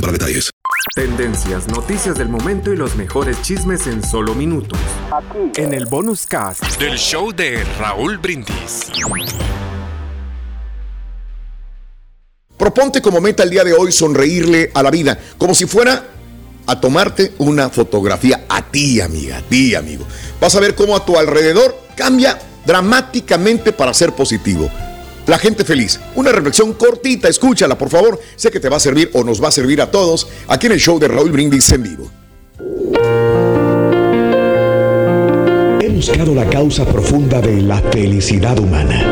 [0.00, 0.50] para detalles.
[0.94, 4.78] Tendencias, noticias del momento y los mejores chismes en solo minutos.
[5.56, 8.92] En el bonus cast del show de Raúl Brindis.
[12.56, 16.04] Proponte como meta el día de hoy sonreírle a la vida, como si fuera
[16.66, 20.06] a tomarte una fotografía a ti, amiga, a ti, amigo.
[20.40, 24.70] Vas a ver cómo a tu alrededor cambia dramáticamente para ser positivo.
[25.26, 26.00] La gente feliz.
[26.16, 28.20] Una reflexión cortita, escúchala, por favor.
[28.36, 30.72] Sé que te va a servir o nos va a servir a todos aquí en
[30.72, 32.10] el show de Raúl Brindis en vivo.
[35.80, 39.02] He buscado la causa profunda de la felicidad humana.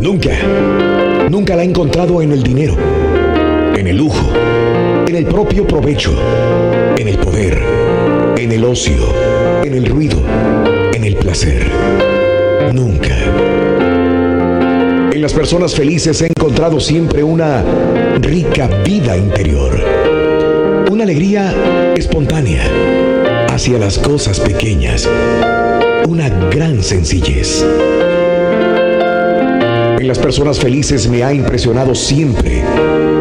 [0.00, 0.30] Nunca,
[1.30, 2.76] nunca la he encontrado en el dinero,
[3.76, 4.32] en el lujo,
[5.06, 6.14] en el propio provecho,
[6.96, 7.62] en el poder,
[8.38, 9.12] en el ocio,
[9.62, 10.22] en el ruido,
[10.94, 11.70] en el placer.
[12.72, 13.55] Nunca.
[15.16, 17.64] En las personas felices he encontrado siempre una
[18.20, 19.72] rica vida interior.
[20.90, 22.62] Una alegría espontánea
[23.48, 25.08] hacia las cosas pequeñas.
[26.06, 27.64] Una gran sencillez.
[29.98, 32.62] En las personas felices me ha impresionado siempre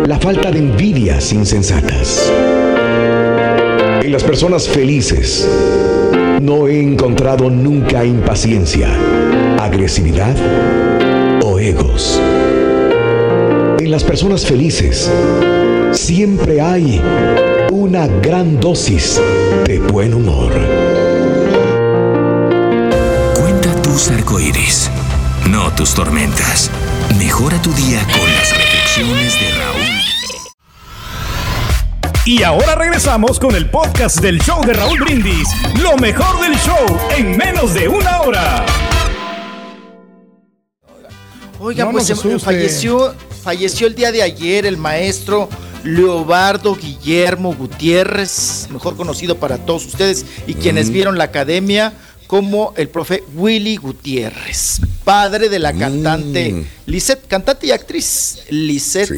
[0.05, 2.29] la falta de envidias insensatas.
[4.03, 5.49] En las personas felices
[6.41, 8.89] no he encontrado nunca impaciencia,
[9.61, 10.35] agresividad
[13.79, 15.11] En las personas felices
[15.93, 17.01] siempre hay
[17.71, 19.19] una gran dosis
[19.65, 20.51] de buen humor.
[23.39, 24.91] Cuenta tus arcoíris,
[25.49, 26.69] no tus tormentas.
[27.17, 29.85] Mejora tu día con las reflexiones de Raúl.
[32.25, 35.47] Y ahora regresamos con el podcast del show de Raúl Brindis.
[35.81, 36.85] Lo mejor del show
[37.17, 38.84] en menos de una hora.
[41.65, 42.37] Oiga, No pues se- asuste.
[42.39, 45.49] falleció, falleció el día de ayer el maestro
[45.83, 50.93] Leobardo Guillermo Gutiérrez, mejor conocido para todos ustedes y quienes Mm.
[50.93, 51.91] vieron la academia
[52.27, 59.09] como el profe Willy Gutiérrez, padre de la cantante Lisette, cantante y actriz Lisette,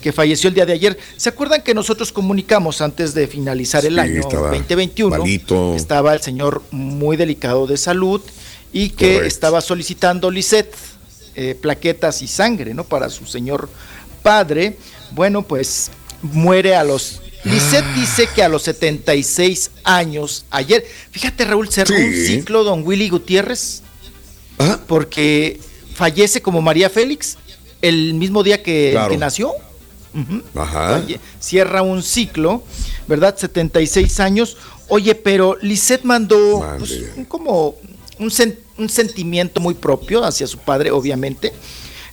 [0.00, 0.96] que falleció el día de ayer.
[1.16, 5.18] ¿Se acuerdan que nosotros comunicamos antes de finalizar el Sí, año estaba 2021?
[5.18, 5.74] malito.
[5.74, 8.20] Estaba el señor muy delicado de salud
[8.72, 10.74] y que estaba solicitando Lisette
[11.40, 12.82] eh, plaquetas y sangre, ¿no?
[12.82, 13.70] Para su señor
[14.24, 14.76] padre.
[15.12, 15.90] Bueno, pues
[16.20, 17.22] muere a los...
[17.44, 17.94] Lisette Ah.
[17.96, 23.82] dice que a los 76 años, ayer, fíjate Raúl, cerró un ciclo don Willy Gutiérrez,
[24.58, 24.80] Ah.
[24.88, 25.60] porque
[25.94, 27.36] fallece como María Félix
[27.80, 29.10] el mismo día que, Claro.
[29.12, 29.52] que nació.
[30.56, 31.00] Ajá.
[31.38, 32.64] Cierra un ciclo,
[33.06, 33.36] ¿verdad?
[33.38, 34.56] 76 años.
[34.88, 36.92] Oye, pero Lisette mandó pues,
[37.28, 37.76] como
[38.18, 41.52] un, sen- un sentimiento muy propio hacia su padre, obviamente.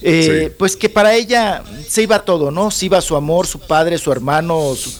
[0.01, 2.69] Eh, Pues que para ella se iba todo, ¿no?
[2.71, 4.99] Se iba su amor, su padre, su hermano, su-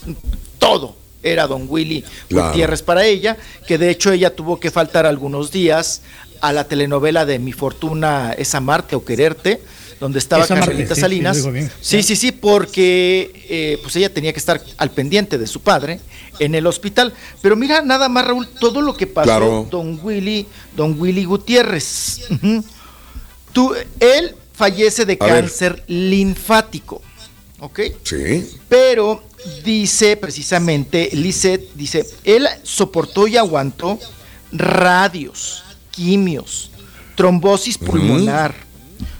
[0.60, 0.96] todo.
[1.22, 2.50] Era don Willy Claro.
[2.50, 3.36] Gutiérrez para ella,
[3.68, 6.02] que de hecho ella tuvo que faltar algunos días
[6.42, 9.62] a la telenovela de Mi Fortuna es amarte o quererte,
[10.06, 11.52] donde estaba Carmelita sí, Salinas.
[11.52, 11.72] bien.
[11.82, 16.00] Sí, sí, sí, porque eh, pues ella tenía que estar al pendiente de su padre
[16.38, 17.12] en el hospital.
[17.42, 19.68] Pero mira, nada más, Raúl, todo lo que pasó Claro.
[19.72, 22.22] don Willy, don Willy Gutiérrez.
[23.52, 25.34] Tú, él fallece de A ver.
[25.46, 27.02] cáncer linfático.
[27.60, 27.80] ¿Ok?
[28.04, 28.48] Sí.
[28.70, 29.24] Pero
[29.64, 33.98] dice precisamente, Lisette, dice, él soportó y aguantó
[34.52, 36.70] radios, quimios,
[37.16, 38.54] trombosis pulmonar,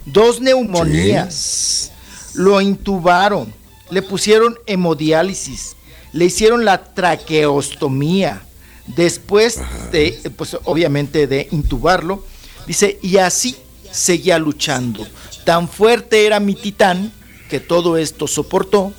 [0.06, 1.92] dos neumonías,
[2.34, 3.54] lo intubaron,
[3.90, 5.76] le pusieron hemodiálisis,
[6.14, 8.42] le hicieron la traqueostomía,
[8.88, 9.60] después
[9.92, 12.24] de, pues obviamente de intubarlo,
[12.68, 13.56] dice, y así
[13.92, 15.06] seguía luchando.
[15.44, 17.12] Tan fuerte era mi titán
[17.50, 18.94] que todo esto soportó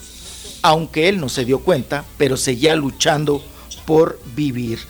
[0.67, 3.41] aunque él no se dio cuenta, pero seguía luchando
[3.85, 4.81] por vivir.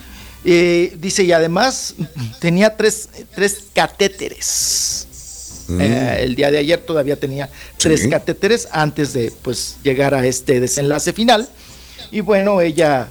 [0.43, 1.95] Eh, dice, y además
[2.41, 5.07] tenía tres, tres catéteres.
[5.69, 5.81] Mm.
[5.81, 8.11] Eh, el día de ayer todavía tenía tres Sí.
[8.11, 11.49] catéteres antes de pues llegar a este desenlace final.
[12.11, 13.09] Y bueno, ella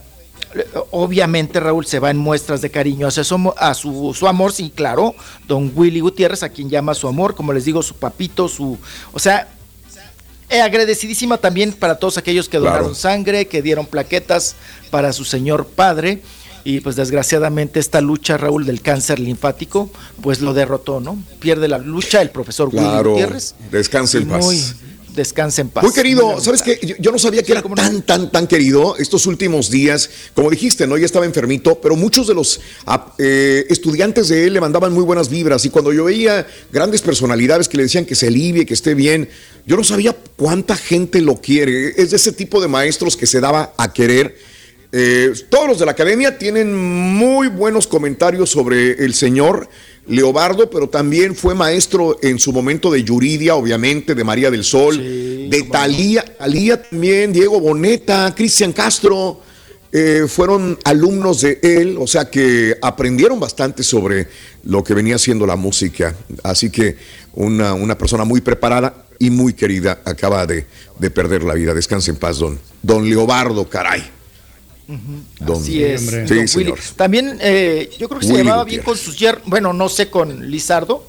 [0.55, 4.53] eh, obviamente Raúl se va en muestras de cariño hacia su, a su, su amor,
[4.53, 5.13] sí, claro,
[5.47, 8.77] don Willy Gutiérrez, a quien llama su amor, como les digo, su papito, su,
[9.11, 9.49] o sea,
[10.49, 12.75] eh, agradecidísima también para todos aquellos que Claro.
[12.75, 14.55] donaron sangre, que dieron plaquetas
[14.91, 16.21] para su señor padre.
[16.65, 19.89] Y pues desgraciadamente esta lucha, Raúl, del cáncer linfático,
[20.21, 21.17] pues lo derrotó, ¿no?
[21.39, 23.53] Pierde la lucha el profesor Claro, Gutiérrez.
[23.71, 24.43] descanse en paz.
[24.43, 24.61] muy-
[25.15, 25.83] descanse en paz.
[25.83, 26.77] Muy querido, Muy ¿sabes qué?
[26.85, 30.09] Yo, yo no sabía que era tan, tan, tan querido estos últimos días.
[30.33, 30.97] Como dijiste, ¿no?
[30.97, 35.03] Ya estaba enfermito, pero muchos de los ah, eh, estudiantes de él le mandaban muy
[35.03, 35.63] buenas vibras.
[35.65, 39.29] Y cuando yo veía grandes personalidades que le decían que se alivie, que esté bien,
[39.65, 41.93] yo no sabía cuánta gente lo quiere.
[42.01, 44.35] Es de ese tipo de maestros que se daba a querer.
[44.97, 49.67] Eh, todos los de la academia tienen muy buenos comentarios sobre el señor
[50.07, 54.97] Leobardo, pero también fue maestro en su momento de Yuridia, obviamente, de María del Sol,
[54.97, 59.41] de Talía, Talía también, Diego Boneta, Cristian Castro,
[59.91, 64.29] eh, fueron alumnos de él, o sea que aprendieron bastante sobre
[64.63, 66.15] lo que venía siendo la música.
[66.41, 66.95] Así que
[67.33, 70.65] una, una persona muy preparada y muy querida acaba de,
[70.99, 71.73] de perder la vida.
[71.73, 74.15] Descanse en paz, don, don Leobardo, caray.
[75.39, 76.01] Don- Así es.
[76.01, 76.73] Sí, don Willy.
[76.95, 80.49] También eh, yo creo que se llevaba bien con sus yernos, bueno, no sé con
[80.51, 81.03] Lizardo,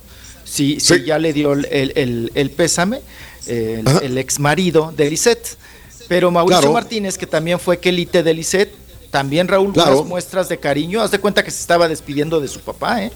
[0.44, 3.00] si, si ya le dio el, el- el- pésame,
[3.46, 5.56] el, el ex marido de Lisette.
[6.08, 6.72] Pero Mauricio Claro.
[6.72, 8.72] Martínez, que también fue quelite de Lisette,
[9.10, 9.98] también Raúl, Claro.
[9.98, 11.02] unas muestras de cariño.
[11.02, 13.12] Haz de cuenta que se estaba despidiendo de su papá, ¿eh?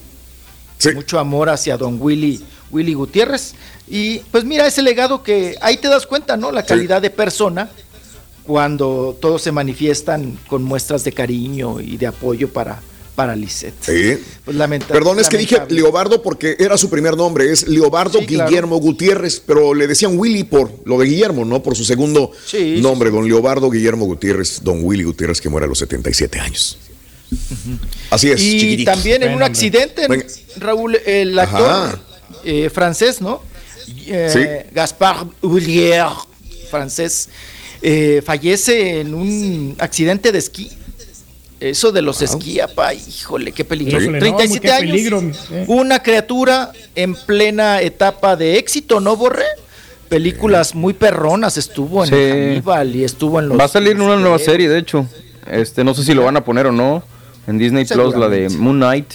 [0.95, 3.55] Mucho amor hacia don Willy, Willy Gutiérrez.
[3.87, 6.51] Y pues mira ese legado que ahí te das cuenta, ¿no?
[6.53, 7.71] La calidad de persona
[8.45, 12.81] cuando todos se manifiestan con muestras de cariño y de apoyo para,
[13.15, 13.75] para Lisette.
[13.81, 14.23] Sí.
[14.45, 15.59] Pues lamenta- Perdón, es que dije.
[15.69, 18.49] Leobardo porque era su primer nombre, es Leobardo Sí, claro.
[18.49, 21.63] Guillermo Gutiérrez, pero le decían Willy por lo de Guillermo, ¿no?
[21.63, 25.67] Por su segundo Sí, sí, nombre, don Leobardo Guillermo Gutiérrez, don Willy Gutiérrez, que muere
[25.67, 26.79] a los 77 años.
[28.11, 28.91] Así es, Y chiquitito.
[28.91, 30.27] también en un accidente, Venga.
[30.57, 32.01] Raúl, el actor
[32.45, 33.43] eh, francés, ¿no?
[34.07, 34.73] Eh, Sí.
[34.75, 36.07] Gaspard Hulier,
[36.71, 37.29] francés,
[37.83, 40.71] eh, fallece en un accidente de esquí.
[41.61, 44.03] Eso de los esquí, apa, híjole, qué peligroso.
[44.05, 44.91] Híjole, no, 37 qué años.
[44.91, 45.65] peligro, eh.
[45.69, 49.45] Una criatura en plena etapa de éxito, ¿no, Borre?
[50.09, 52.97] Películas muy perronas estuvo en Sí.
[52.99, 53.59] Y estuvo en los.
[53.61, 55.07] Va a salir una nueva serie, de hecho.
[55.51, 57.03] Este, no sé si lo van a poner o no.
[57.47, 58.49] En Disney Plus, la de.
[58.49, 59.13] Moon Knight.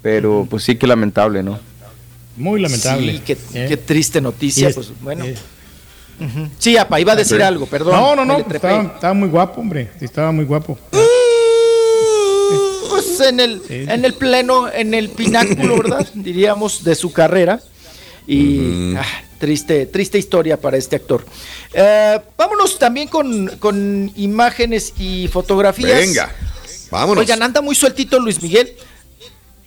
[0.00, 1.60] Pero pues sí que lamentable, ¿no?
[2.36, 3.12] Muy lamentable.
[3.12, 3.66] Sí, qué, ¿eh?
[3.68, 5.24] qué triste noticia, es- pues bueno.
[5.24, 5.34] eh.
[6.58, 7.94] Sí, apa, iba a decir algo, perdón.
[7.94, 9.90] No, no, no, estaba, estaba muy guapo, hombre.
[9.98, 10.78] Sí, Estaba muy guapo.
[12.90, 16.06] Pues en el, en el pleno, en el pináculo, ¿verdad?
[16.14, 17.60] Diríamos, de su carrera.
[18.26, 19.04] Y ah,
[19.38, 21.24] triste, triste historia para este actor.
[21.72, 25.98] Eh, vámonos también con, con imágenes y fotografías.
[25.98, 26.32] Venga,
[26.90, 27.22] vámonos.
[27.22, 28.72] Oigan, anda muy sueltito Luis Miguel.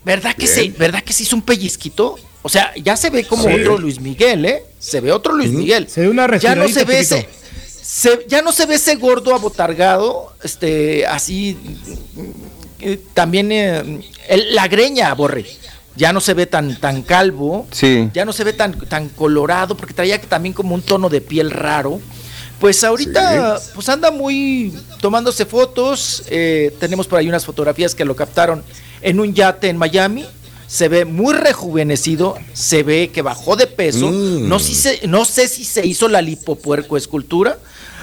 [0.06, 0.76] ¿Verdad que, se, Bien.
[0.78, 2.16] ¿Verdad que se hizo un pellizquito?
[2.46, 3.54] O sea, ya se ve como Sí.
[3.60, 4.62] otro Luis Miguel, ¿eh?
[4.78, 5.90] Se ve otro Luis Miguel.
[5.90, 7.16] Se ve una ya no se ve chiquito.
[7.16, 7.28] ese,
[7.82, 11.58] se- ya no se ve ese gordo abotargado, este, así,
[12.82, 15.44] eh, también eh, el- la greña, Borre,
[15.96, 18.12] ya no se ve tan, tan calvo, Sí.
[18.14, 21.50] ya no se ve tan, tan colorado, porque traía también como un tono de piel
[21.50, 22.00] raro.
[22.60, 26.22] Pues ahorita, pues anda muy tomándose fotos.
[26.28, 28.64] eh, tenemos por ahí unas fotografías que lo captaron
[29.02, 30.26] en un yate en Miami.
[30.68, 34.08] Se ve muy rejuvenecido, se ve que bajó de peso.
[34.08, 34.48] Mm.
[34.50, 37.58] No, si se- no sé si se hizo la lipopuerco escultura.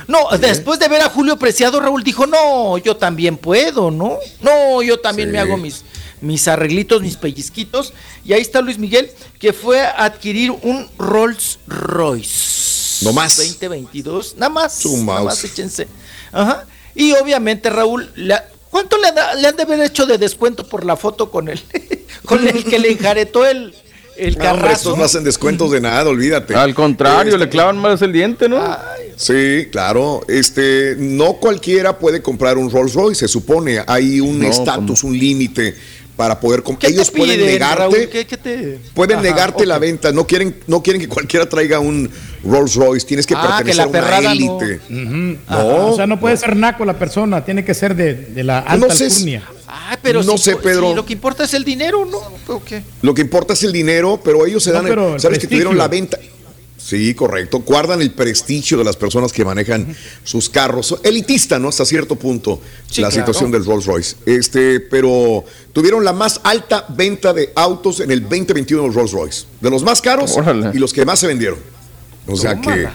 [0.08, 4.18] No, después de ver a Julio Preciado, Raúl dijo, no, yo también puedo, ¿no?
[4.40, 5.32] No, yo también Sí.
[5.32, 5.84] me hago mis,
[6.20, 7.92] mis arreglitos, mis pellizquitos.
[8.24, 13.04] Y ahí está Luis Miguel, que fue a adquirir un Rolls Royce.
[13.04, 13.36] No más.
[13.36, 14.34] 2022.
[14.36, 14.84] Nada más.
[14.86, 15.88] Nada más, échense.
[16.32, 16.66] Ajá.
[16.94, 20.84] Y obviamente, Raúl, la- ¿cuánto le, da- le han de haber hecho de descuento por
[20.84, 21.60] la foto con el,
[22.24, 23.74] con el que le enjaretó el,
[24.16, 24.72] el No, hombre, carrazo?
[24.90, 26.54] estos no hacen descuentos de nada, olvídate.
[26.54, 28.60] Al contrario, Este- le clavan más el diente, ¿no?
[29.16, 30.22] Sí, claro.
[30.28, 33.80] Este, no cualquiera puede comprar un Rolls Royce, se supone.
[33.86, 35.74] Hay un No, estatus, un límite
[36.16, 36.90] para poder comprar.
[36.90, 37.78] ¿Qué Ellos te pueden negarte.
[37.78, 38.08] Raúl?
[38.10, 41.78] ¿Qué- qué te- Pueden Ajá, negarte la venta, no quieren, no quieren que cualquiera traiga
[41.80, 42.10] un
[42.44, 44.60] Rolls Royce, tienes que Ah, que pertenecer la a una no.
[44.60, 44.80] élite.
[45.48, 45.86] No.
[45.88, 48.86] o sea, no puede ser naco la persona, tiene que ser de, de la alta
[48.88, 49.08] No sé
[49.74, 50.90] Ay, pero No si- sé, Pedro.
[50.90, 52.18] si lo que importa es el dinero, ¿no?
[52.54, 52.82] ¿O qué?
[53.00, 55.46] Lo que importa es el dinero, pero ellos se No, dan, pero el sabes que
[55.46, 56.18] tuvieron la venta.
[56.76, 57.60] Sí, correcto.
[57.60, 60.98] Guardan el prestigio de las personas que manejan sus carros.
[61.04, 61.68] Elitista, ¿no?
[61.68, 62.60] Hasta cierto punto
[62.90, 63.22] Sí, la claro.
[63.22, 64.16] situación del Rolls Royce.
[64.26, 69.44] Este, pero tuvieron la más alta venta de autos en el 2021 los Rolls Royce.
[69.60, 70.70] De los más caros Órale.
[70.74, 71.60] y los que más se vendieron.
[72.26, 72.92] O sea Tómala.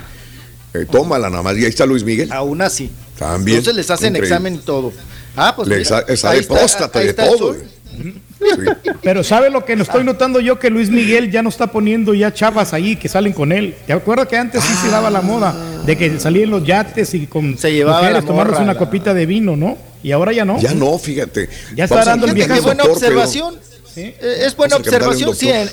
[0.74, 0.80] que.
[0.82, 1.58] eh, tómala nada más.
[1.58, 2.30] Y ahí está Luis Miguel.
[2.34, 2.92] Aún así.
[3.18, 3.58] También.
[3.60, 4.28] Entonces les hacen Increíble.
[4.28, 4.92] examen y todo.
[5.38, 7.38] Ah, pues Les mira, esa de próstata, todo.
[7.38, 7.64] sol.
[9.02, 10.60] Pero ¿sabe lo que no estoy notando yo?
[10.60, 13.76] Que Luis Miguel ya no está poniendo ya chavas ahí que salen con él.
[13.88, 17.26] ¿Te acuerdas que antes sí se daba la moda de que salían los yates y
[17.28, 19.78] con Se llevaba mujeres morra, una la- copita de vino, ¿no?
[20.04, 20.60] Y ahora ya no.
[20.60, 21.50] Ya no, fíjate.
[21.76, 22.62] Ya está Vamos dando el viejazo.
[22.64, 23.56] buena observación.
[23.96, 24.16] Eh,
[24.46, 25.36] Es buena observación.
[25.36, 25.70] Sí, en,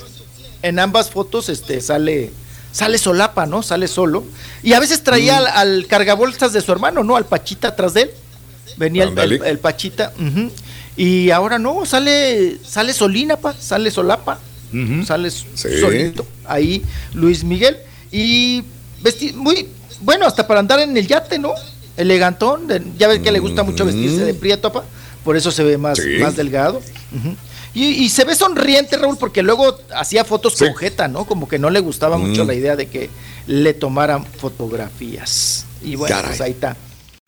[0.62, 2.30] en ambas fotos este, sale,
[2.72, 3.62] sale solapa, ¿no?
[3.62, 4.24] Sale solo.
[4.62, 5.36] Y a veces traía Mm.
[5.36, 7.16] al, al cargabolsas de su hermano, ¿no?
[7.16, 8.10] Al Pachita atrás de él.
[8.76, 10.12] Venía el, el- el Pachita.
[10.96, 14.38] Y ahora no, sale, sale solina, pa, sale solapa.
[15.06, 15.46] Sale Sí.
[15.80, 16.26] solito.
[16.46, 16.82] Ahí
[17.14, 17.76] Luis Miguel.
[18.10, 18.62] Y
[19.02, 19.68] vesti muy,
[20.00, 21.52] bueno, hasta para andar en el yate, ¿no?
[21.96, 22.66] Elegantón.
[22.66, 24.84] de- ya ves que le gusta mucho vestirse de prieto, pa.
[25.24, 25.98] Por eso se ve más.
[25.98, 26.18] Sí.
[26.20, 26.82] más delgado.
[27.72, 31.24] Y, y se ve sonriente, Raúl, porque luego hacía fotos con jeta, ¿no?
[31.24, 33.10] Como que no le gustaba mucho la idea de que
[33.46, 35.66] le tomaran fotografías.
[35.82, 36.30] Y bueno, Caray.
[36.30, 36.76] pues ahí está.